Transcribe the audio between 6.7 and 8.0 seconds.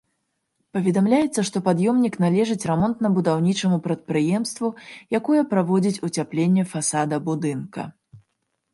фасада будынка.